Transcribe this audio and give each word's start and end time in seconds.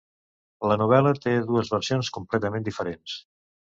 La 0.71 0.77
novel·la 0.81 1.11
té 1.27 1.35
dues 1.51 1.71
versions 1.75 2.13
completament 2.19 2.67
diferents. 2.71 3.19